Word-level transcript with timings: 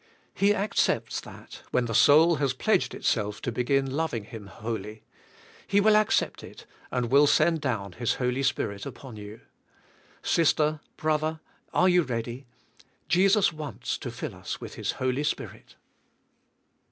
He 0.33 0.55
accepts 0.55 1.21
that, 1.21 1.61
when 1.69 1.85
the 1.85 1.93
soul 1.93 2.37
has 2.37 2.53
pledged 2.53 2.95
itself 2.95 3.39
to 3.43 3.51
begin 3.51 3.91
loving 3.95 4.23
Him 4.23 4.47
wholly. 4.47 5.03
He 5.67 5.79
will 5.79 5.95
accept 5.95 6.43
it, 6.43 6.65
and 6.89 7.11
will 7.11 7.27
send 7.27 7.61
down 7.61 7.91
His 7.91 8.15
Holy 8.15 8.41
Spirit 8.41 8.87
upon 8.87 9.15
you. 9.15 9.41
Sister, 10.23 10.79
brother, 10.97 11.39
are 11.71 11.87
you 11.87 12.01
ready? 12.01 12.47
Jesus 13.09 13.53
wants 13.53 13.95
to 13.99 14.09
fill 14.09 14.33
us 14.33 14.59
with 14.59 14.73
His 14.73 14.93
Holy 14.93 15.23
Spirit. 15.23 15.75